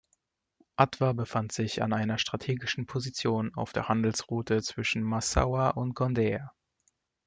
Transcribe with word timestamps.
Adwa 0.77 1.13
befand 1.13 1.51
sich 1.51 1.83
an 1.83 1.93
einer 1.93 2.17
strategischen 2.17 2.87
Position 2.87 3.53
auf 3.53 3.71
der 3.71 3.87
Handelsroute 3.87 4.63
zwischen 4.63 5.03
Massaua 5.03 5.69
und 5.69 5.93
Gonder. 5.93 6.55